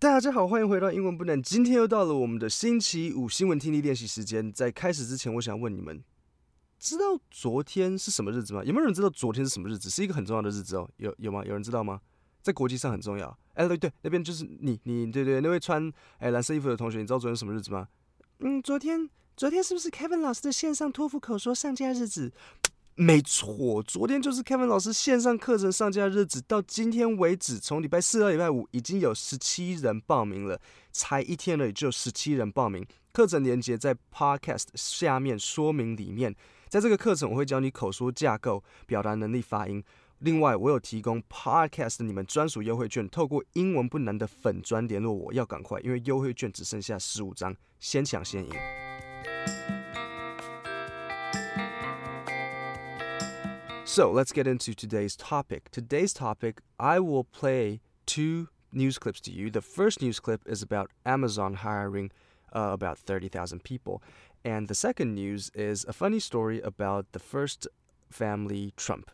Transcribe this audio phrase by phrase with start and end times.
[0.00, 1.42] 大家好，欢迎回到英文不难。
[1.42, 4.52] 今天又到了我们的星期五新闻听力练习时间。
[4.52, 6.00] 在开始之前，我想问你们，
[6.78, 8.62] 知道昨天是什么日子吗？
[8.62, 9.90] 有没有人知道昨天是什么日子？
[9.90, 10.88] 是一个很重要的日子哦。
[10.98, 11.44] 有有吗？
[11.44, 12.00] 有人知道吗？
[12.42, 13.36] 在国际上很重要。
[13.54, 17.88] 哎，对对，那边就是你你对对，那位穿哎蓝色衣服的同学，你知道昨天什么日子吗？
[18.38, 22.32] 嗯，昨天昨天是不是 Kevin 老师的线上托福口说上架日子？
[23.00, 26.42] 没错，昨天就是 Kevin 老师线上课程上架日子。
[26.48, 30.60] 到今天为止，从礼拜四到礼拜五，已经有十七人报名了。
[30.90, 32.84] 才一天而已，就十七人报名。
[33.12, 36.34] 课程连接在 Podcast 下面说明里面。
[36.68, 39.80] 在这个课程，我会教你口说架构、表达能力、发音。
[40.18, 48.50] 另外，我有提供 Podcast 你们专属优惠券，透过英文不难的粉专联络我，要赶快，因为优惠券只剩下十五张，先抢先赢。
[53.88, 55.70] So let's get into today's topic.
[55.70, 59.50] Today's topic, I will play two news clips to you.
[59.50, 62.10] The first news clip is about Amazon hiring
[62.54, 64.02] uh, about 30,000 people.
[64.44, 67.66] And the second news is a funny story about the first
[68.10, 69.10] family Trump.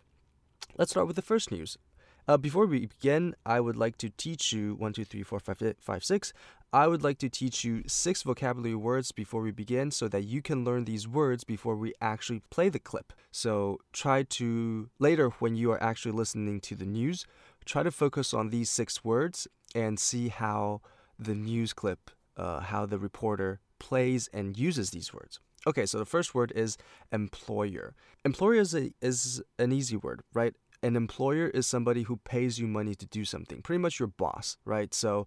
[0.76, 1.78] Let's start with the first news.
[2.26, 5.60] Uh, before we begin, I would like to teach you one, two, three, four, five,
[5.78, 6.32] five, six.
[6.72, 10.40] I would like to teach you six vocabulary words before we begin so that you
[10.40, 13.12] can learn these words before we actually play the clip.
[13.30, 17.26] So try to, later when you are actually listening to the news,
[17.66, 20.80] try to focus on these six words and see how
[21.18, 25.40] the news clip, uh, how the reporter plays and uses these words.
[25.66, 26.76] Okay, so the first word is
[27.12, 27.94] employer.
[28.24, 30.54] Employer is, a, is an easy word, right?
[30.84, 34.58] An employer is somebody who pays you money to do something, pretty much your boss,
[34.66, 34.92] right?
[34.92, 35.26] So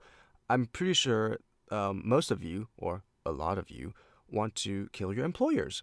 [0.50, 1.40] I'm pretty sure
[1.72, 3.94] um, most of you, or a lot of you,
[4.30, 5.82] want to kill your employers.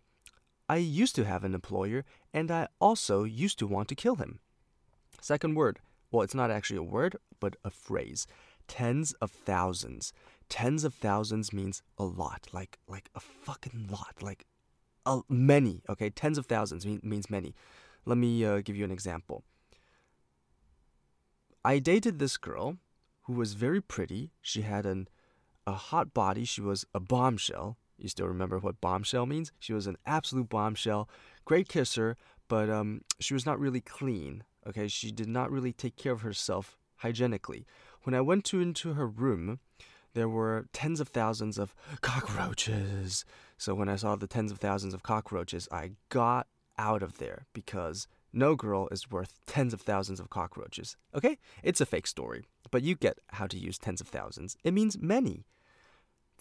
[0.69, 4.39] I used to have an employer, and I also used to want to kill him.
[5.21, 5.81] Second word.
[6.11, 8.29] Well, it's not actually a word, but a phrase.
[8.69, 10.13] Tens of thousands.
[10.49, 14.47] Tens of thousands means a lot, like like a fucking lot, like
[15.05, 15.83] a, many.
[15.89, 17.55] Okay, tens of thousands mean, means many.
[18.07, 19.43] Let me uh, give you an example.
[21.65, 22.77] I dated this girl
[23.23, 24.33] who was very pretty.
[24.43, 25.09] She had an
[25.67, 26.45] a hot body.
[26.45, 27.79] She was a bombshell.
[27.97, 29.51] You still remember what bombshell means?
[29.59, 31.09] She was an absolute bombshell.
[31.45, 32.17] Great kisser,
[32.49, 34.45] but um, she was not really clean.
[34.67, 37.67] Okay, she did not really take care of herself hygienically.
[38.03, 39.61] When I went to into her room,
[40.13, 43.25] there were tens of thousands of cockroaches.
[43.57, 46.47] So when I saw the tens of thousands of cockroaches, I got
[46.77, 50.96] out of there because no girl is worth tens of thousands of cockroaches.
[51.14, 51.38] Okay?
[51.64, 54.56] It's a fake story, but you get how to use tens of thousands.
[54.64, 55.46] It means many.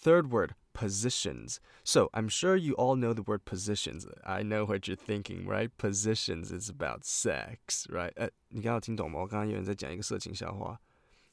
[0.01, 1.59] Third word, positions.
[1.83, 4.07] So I'm sure you all know the word positions.
[4.25, 5.77] I know what you're thinking, right?
[5.77, 8.13] Positions is about sex, right?
[8.15, 9.19] 呃，你刚刚有听懂吗？
[9.19, 10.79] 我刚刚有人在讲一个色情笑话，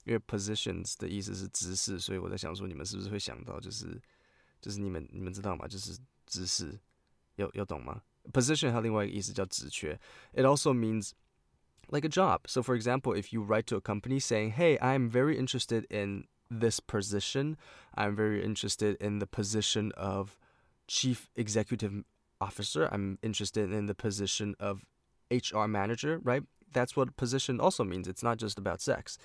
[0.06, 4.02] 因为 positions 的意思是姿势，所以我在想说你们是不是会想到就是
[4.60, 5.68] 就是你们你们知道吗？
[5.68, 6.80] 就是姿势，
[7.36, 8.02] 有有懂吗
[8.32, 10.00] ？position 还有另外一个意思叫职缺。
[10.34, 11.12] It also means
[11.90, 12.42] like a job.
[12.48, 16.26] So for example, if you write to a company saying, "Hey, I'm very interested in
[16.50, 17.58] this position.
[17.96, 20.38] I'm very interested in the position of
[20.88, 22.04] chief executive
[22.40, 22.88] officer.
[22.92, 24.86] I'm interested in the position of
[25.32, 26.44] HR manager, right?
[26.72, 28.08] That's what position also means.
[28.08, 29.18] It's not just about sex.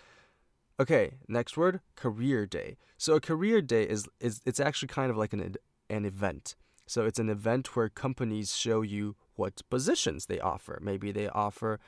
[0.78, 2.78] Okay, next word, career day.
[2.96, 5.56] So a career day is is it's actually kind of like an
[5.90, 6.56] an event.
[6.87, 10.79] So it's an event where companies show you what positions they offer.
[10.81, 11.79] Maybe they offer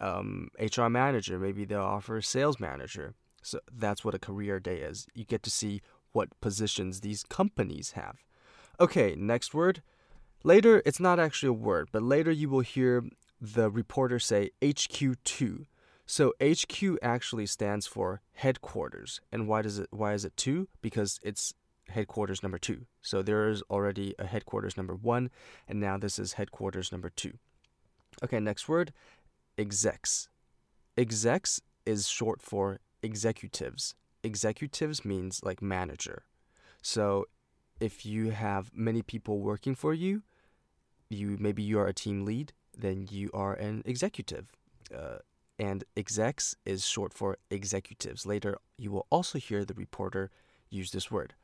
[0.00, 3.14] um, HR manager, maybe they'll offer sales manager.
[3.42, 5.06] So that's what a career day is.
[5.14, 5.82] You get to see
[6.12, 8.24] what positions these companies have.
[8.80, 9.82] Okay, next word.
[10.44, 13.04] Later, it's not actually a word, but later you will hear
[13.40, 15.66] the reporter say HQ2.
[16.06, 19.20] So HQ actually stands for headquarters.
[19.30, 20.68] And why does it why is it 2?
[20.80, 21.52] Because it's
[21.90, 22.86] headquarters number two.
[23.02, 25.30] So there is already a headquarters number one,
[25.66, 27.34] and now this is headquarters number two.
[28.22, 28.92] Okay, next word
[29.56, 30.28] execs.
[30.96, 33.94] Execs is short for executives.
[34.22, 36.24] Executives means like manager.
[36.82, 37.26] So
[37.80, 40.22] if you have many people working for you,
[41.10, 44.46] you maybe you are a team lead, then you are an executive.
[44.94, 45.18] Uh,
[45.58, 48.24] and execs is short for executives.
[48.24, 50.30] Later, you will also hear the reporter
[50.70, 51.34] use this word.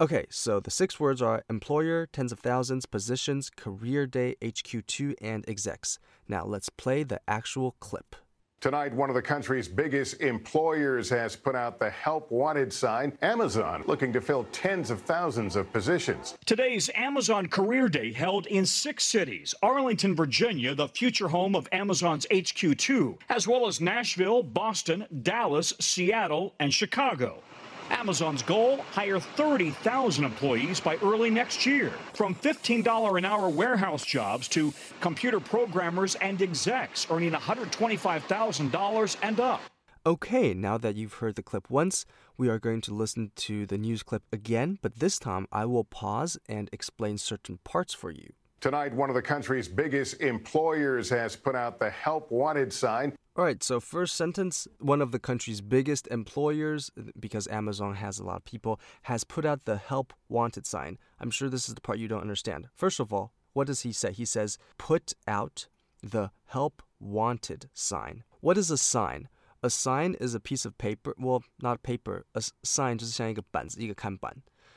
[0.00, 5.48] Okay, so the six words are employer, tens of thousands, positions, career day, HQ2, and
[5.48, 6.00] execs.
[6.26, 8.16] Now let's play the actual clip.
[8.60, 13.16] Tonight, one of the country's biggest employers has put out the help wanted sign.
[13.22, 16.36] Amazon looking to fill tens of thousands of positions.
[16.44, 22.26] Today's Amazon Career Day held in six cities Arlington, Virginia, the future home of Amazon's
[22.32, 27.44] HQ2, as well as Nashville, Boston, Dallas, Seattle, and Chicago.
[27.90, 31.92] Amazon's goal hire 30,000 employees by early next year.
[32.12, 39.60] From $15 an hour warehouse jobs to computer programmers and execs earning $125,000 and up.
[40.06, 42.04] Okay, now that you've heard the clip once,
[42.36, 45.84] we are going to listen to the news clip again, but this time I will
[45.84, 48.34] pause and explain certain parts for you.
[48.60, 53.14] Tonight, one of the country's biggest employers has put out the Help Wanted sign.
[53.35, 58.25] All right, so first sentence one of the country's biggest employers, because Amazon has a
[58.25, 60.97] lot of people, has put out the Help Wanted sign.
[61.19, 62.67] I'm sure this is the part you don't understand.
[62.75, 64.11] First of all, what does he say?
[64.11, 65.67] He says, put out
[66.03, 68.23] the Help Wanted sign.
[68.41, 69.29] What is a sign?
[69.63, 71.13] A sign is a piece of paper.
[71.17, 72.25] Well, not paper.
[72.35, 74.35] A sign 就是像一个板子，一个看板。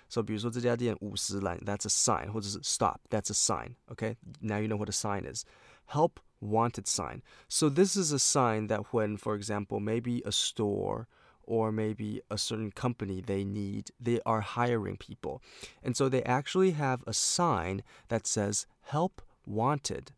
[0.09, 3.77] So 比如说这家店五十兰，that's a sign，或者是 stop，that's a sign.
[3.89, 5.44] Okay, now you know what a sign is.
[5.87, 7.22] Help wanted sign.
[7.48, 11.07] So this is a sign that when, for example, maybe a store
[11.44, 15.42] or maybe a certain company they need they are hiring people
[15.81, 20.12] and so they actually have a sign that says help wanted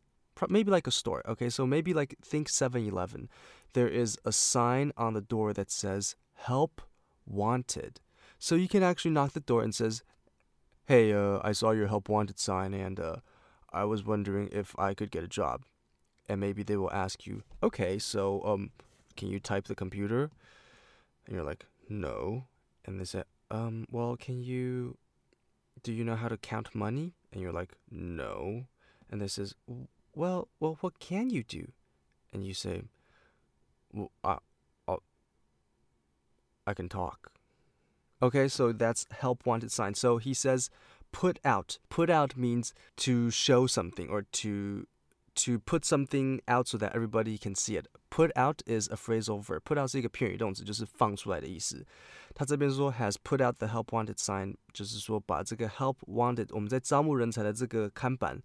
[0.50, 3.30] maybe like a store okay so maybe like think 7-eleven
[3.74, 6.82] there is a sign on the door that says help
[7.26, 8.00] wanted.
[8.40, 10.04] So you can actually knock the door and says,
[10.86, 13.18] "Hey, uh, I saw your help wanted sign and uh,
[13.72, 15.66] I was wondering if I could get a job."
[16.30, 18.72] And maybe they will ask you, "Okay, so um
[19.18, 20.30] can you type the computer?"
[21.26, 22.46] And you're like, "No."
[22.86, 24.98] And they say, "Um, well, can you
[25.84, 28.68] do you know how to count money?" And you're like, "No."
[29.10, 29.56] And they says,
[30.16, 31.72] "Well, well, what can you do?"
[32.32, 32.84] And you say,
[33.94, 34.38] well, I,
[34.88, 35.04] I'll,
[36.68, 37.32] I can talk.
[38.22, 39.94] Okay, so that's help wanted sign.
[39.94, 40.70] So he says,
[41.12, 41.80] put out.
[41.90, 44.88] Put out means to show something or to
[45.39, 47.89] to put something out so that everybody can see it.
[48.09, 49.63] Put out is a phrasal verb.
[49.65, 51.85] Put out 是一个片语动词，就是放出来的意思。
[52.35, 58.41] 他这边说 has put out the help wanted sign，就是说把这个 help wanted 我们在招募人才的这个看板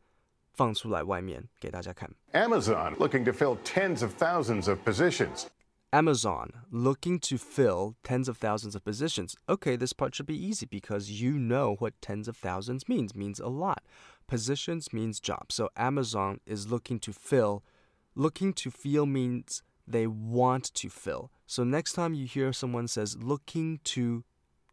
[0.54, 2.10] 放出来外面给大家看。
[2.34, 5.46] Amazon looking to fill tens of thousands of positions.
[5.92, 9.34] Amazon looking to fill tens of thousands of positions.
[9.48, 13.16] Okay, this part should be easy because you know what tens of thousands means.
[13.16, 13.82] Means a lot.
[14.27, 15.55] Positions means jobs.
[15.55, 17.63] So Amazon is looking to fill.
[18.15, 21.31] Looking to fill means they want to fill.
[21.47, 24.25] So next time you hear someone says looking to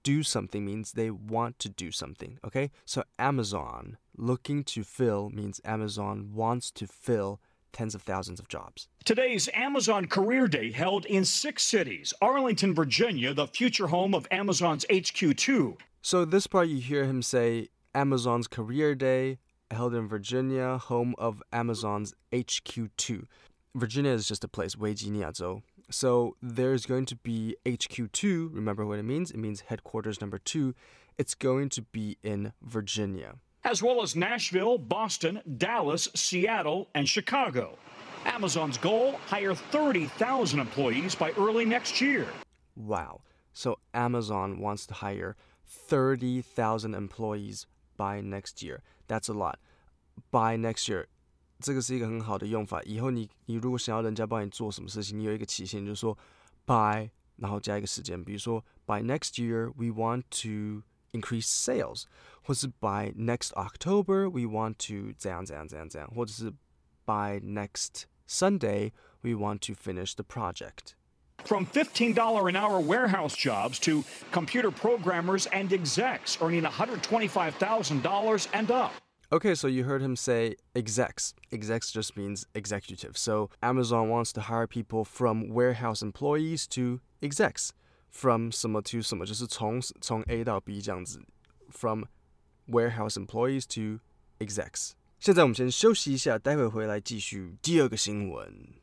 [0.03, 2.39] do something means they want to do something.
[2.45, 2.71] Okay?
[2.85, 7.39] So Amazon looking to fill means Amazon wants to fill
[7.71, 8.87] tens of thousands of jobs.
[9.05, 12.13] Today's Amazon Career Day held in six cities.
[12.21, 15.77] Arlington, Virginia, the future home of Amazon's HQ2.
[16.01, 19.37] So this part you hear him say Amazon's Career Day,
[19.69, 23.25] held in Virginia, home of Amazon's HQ2.
[23.75, 25.61] Virginia is just a place, Weijiniazhou.
[25.89, 29.31] So there's going to be HQ2, remember what it means?
[29.31, 30.73] It means headquarters number two.
[31.17, 33.35] It's going to be in Virginia.
[33.63, 37.77] As well as Nashville, Boston, Dallas, Seattle, and Chicago.
[38.25, 42.27] Amazon's goal hire 30,000 employees by early next year.
[42.75, 43.21] Wow.
[43.53, 45.35] So Amazon wants to hire
[45.65, 47.67] 30,000 employees
[48.00, 48.80] by next year.
[49.08, 49.56] That's a lot.
[50.30, 51.06] By next year.
[51.58, 52.82] 这个是一个很好的用法。
[52.82, 56.16] 以后你你如果想要人家帮你做什么事情，你有一个期限，就是说
[56.66, 58.22] by，然后加一个时间。
[58.22, 60.82] 比如说 by next year we want to
[61.12, 62.04] increase sales，
[62.42, 66.50] 或是 by next October we want to 怎样怎样怎样怎样，或者是
[67.06, 70.92] by next Sunday we want to finish the project.
[71.44, 78.92] From $15 an hour warehouse jobs to computer programmers and execs earning $125,000 and up.
[79.32, 81.34] Okay, so you heard him say execs.
[81.52, 83.16] Execs just means executive.
[83.16, 87.72] So Amazon wants to hire people from warehouse employees to execs
[88.10, 91.20] from 什么 to 什么，就是从从 A 到 B 这样子，
[91.70, 92.04] from
[92.68, 94.00] warehouse employees to
[94.38, 94.92] execs。
[95.18, 98.74] 现在我们先休息一下，待会回来继续第二个新闻。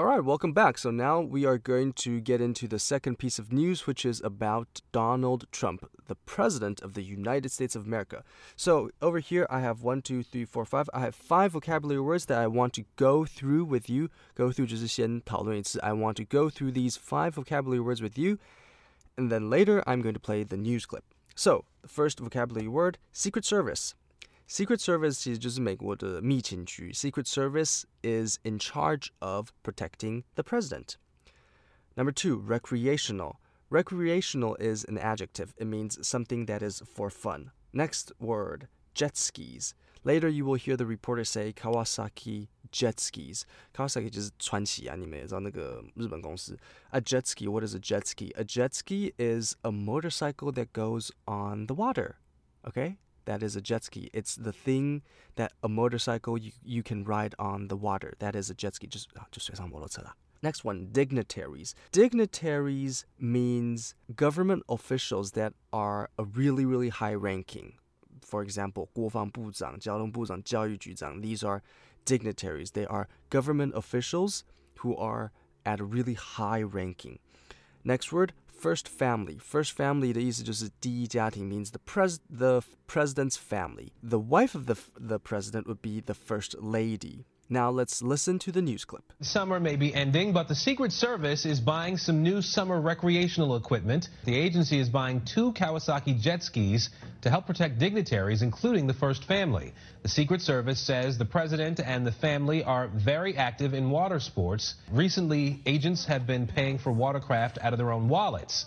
[0.00, 0.78] All right, welcome back.
[0.78, 4.22] So now we are going to get into the second piece of news, which is
[4.22, 8.24] about Donald Trump, the President of the United States of America.
[8.56, 10.88] So over here, I have one, two, three, four, five.
[10.94, 14.08] I have five vocabulary words that I want to go through with you.
[14.34, 15.78] Go through 就是先讨论一次.
[15.80, 18.38] I want to go through these five vocabulary words with you,
[19.18, 21.04] and then later I'm going to play the news clip.
[21.34, 23.92] So the first vocabulary word: Secret Service.
[24.48, 26.90] Secret Service 其实就是美国的密情局。
[26.92, 30.96] Secret Service is in charge of protecting the president.
[31.94, 33.36] Number two, recreational.
[33.70, 35.54] Recreational is an adjective.
[35.56, 37.52] It means something that is for fun.
[37.72, 39.74] Next word, jet skis.
[40.02, 43.44] Later you will hear the reporter say Kawasaki jet skis.
[43.72, 46.58] Kawasaki 就是川崎啊，你们也知道那个日本公司。
[46.90, 48.32] A jet ski, what is a jet ski?
[48.34, 52.16] A jet ski is a motorcycle that goes on the water.
[52.64, 52.96] Okay?
[53.26, 54.10] That is a jet ski.
[54.12, 55.02] It's the thing
[55.36, 58.14] that a motorcycle you, you can ride on the water.
[58.18, 58.86] That is a jet ski.
[58.86, 60.16] Just, just水上摩托车啦。
[60.42, 61.74] Next one, dignitaries.
[61.92, 67.74] Dignitaries means government officials that are a really, really high ranking.
[68.22, 71.20] For example, 国防部长、交通部长、教育局长.
[71.20, 71.60] These are
[72.06, 72.70] dignitaries.
[72.72, 74.44] They are government officials
[74.78, 75.30] who are
[75.64, 77.18] at a really high ranking.
[77.84, 79.38] Next word, first family.
[79.38, 83.92] First family 的意思就是第一家庭 means the pres the president's family.
[84.02, 87.24] The wife of the the president would be the first lady.
[87.49, 89.03] Now let's listen to the news clip.
[89.21, 94.09] Summer may be ending, but the Secret Service is buying some new summer recreational equipment.
[94.23, 96.89] The agency is buying two Kawasaki jet skis
[97.21, 99.73] to help protect dignitaries, including the First Family.
[100.01, 104.73] The Secret Service says the president and the family are very active in water sports.
[104.91, 108.65] Recently, agents have been paying for watercraft out of their own wallets.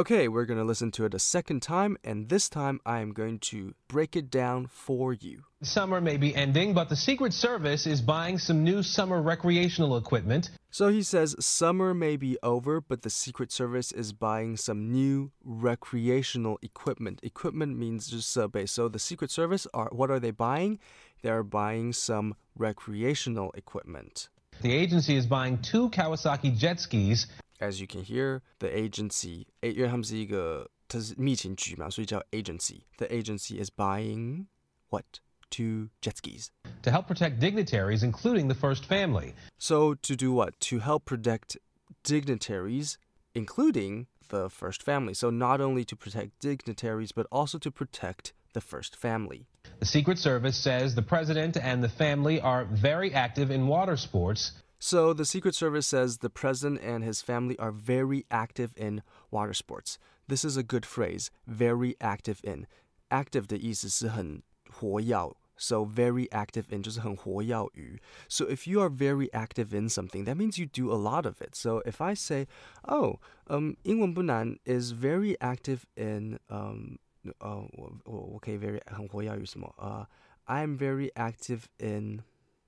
[0.00, 3.12] Okay, we're going to listen to it a second time, and this time I am
[3.12, 5.42] going to break it down for you.
[5.60, 10.48] Summer may be ending, but the Secret Service is buying some new summer recreational equipment.
[10.70, 15.32] So he says summer may be over, but the Secret Service is buying some new
[15.44, 17.20] recreational equipment.
[17.22, 18.64] Equipment means just survey.
[18.64, 20.78] So the Secret Service are what are they buying?
[21.20, 24.30] They're buying some recreational equipment.
[24.62, 27.26] The agency is buying two Kawasaki jet skis
[27.59, 32.81] as you can hear, the agency，因为他们是一个，它是密情局嘛，所以叫 agency.
[32.97, 34.47] The agency is buying
[34.89, 35.05] what?
[35.51, 36.49] Two jet skis.
[36.81, 39.35] To help protect dignitaries, including the first family.
[39.57, 40.59] So to do what?
[40.69, 41.57] To help protect
[42.03, 42.97] dignitaries,
[43.33, 45.13] including the first family.
[45.13, 49.45] So not only to protect dignitaries, but also to protect the first family.
[49.79, 54.51] The Secret Service says the president and the family are very active in water sports.
[54.79, 59.01] So the Secret Service says the president and his family are very active in
[59.31, 59.97] water sports.
[60.27, 62.67] This is a good phrase, very active in.
[63.09, 67.99] Active 的意思是很活跃 so very active in 就是很活跃于.
[68.27, 71.41] So if you are very active in something, that means you do a lot of
[71.41, 71.55] it.
[71.55, 72.47] So if I say,
[72.87, 76.97] oh, um, 英文不难 is very active in um,
[77.39, 77.65] uh,
[78.37, 79.73] okay, very 很活跃于什么?
[79.77, 80.05] Uh,
[80.47, 82.23] I'm very active in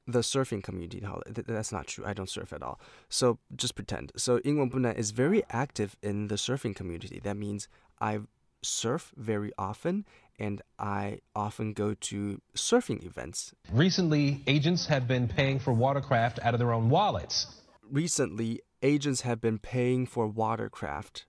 [0.07, 1.03] the surfing community.
[1.27, 2.05] That's not true.
[2.05, 2.79] I don't surf at all.
[3.09, 4.11] So just pretend.
[4.15, 7.19] So 英文不难 is very active in the surfing community.
[7.19, 7.67] That means
[7.99, 8.21] I
[8.61, 10.05] surf very often
[10.39, 13.53] and I often go to surfing events.
[13.71, 17.47] Recently, agents have been paying for watercraft out of their own wallets.
[17.89, 21.25] Recently, agents have been paying for watercraft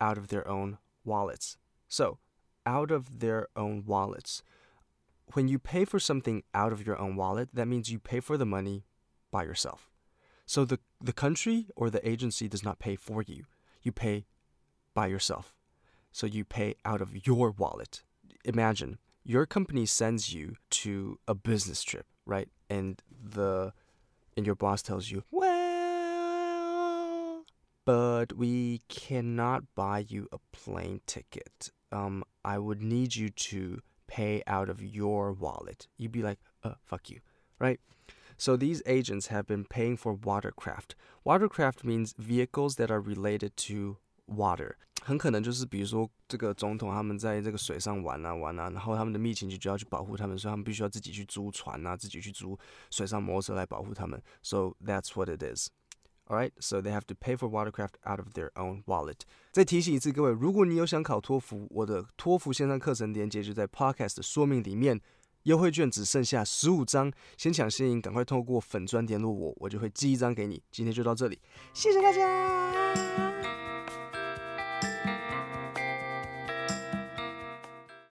[0.00, 1.56] out of their own wallets.
[1.88, 2.18] So,
[2.66, 4.42] out of their own wallets.
[5.33, 8.37] When you pay for something out of your own wallet, that means you pay for
[8.37, 8.85] the money
[9.31, 9.89] by yourself.
[10.45, 13.45] So the, the country or the agency does not pay for you.
[13.81, 14.25] You pay
[14.93, 15.55] by yourself.
[16.11, 18.03] So you pay out of your wallet
[18.45, 22.47] imagine your company sends you to a business trip, right?
[22.69, 23.73] And the
[24.37, 25.55] and your boss tells you, "Well,
[27.85, 31.71] but we cannot buy you a plane ticket.
[31.91, 36.74] Um, I would need you to pay out of your wallet." You'd be like, "Uh,
[36.84, 37.20] fuck you,"
[37.58, 37.78] right?
[38.36, 40.94] So these agents have been paying for watercraft.
[41.24, 44.76] Watercraft means vehicles that are related to water.
[45.02, 52.58] 很可能就是比如说这个总统他们在这个水上玩啊玩啊，然后他们的密情局就要去保护他们，所以他们必须要自己去租船啊，自己去租
[52.90, 54.22] 水上摩托车来保护他们。
[54.42, 55.68] So that's what it is.
[56.27, 59.21] Alright, so they have to pay for watercraft out of their own wallet.
[59.51, 64.99] 再提醒一次各位，如果你有想考托福，我的托福线上课程链接就在 Podcast 的说明里面。
[65.43, 70.63] 优惠券只剩下十五张，先抢先赢，赶快透过粉砖联络我，我就会寄一张给你。
[70.71, 71.39] 今天就到这里，
[71.71, 73.64] 谢谢大家。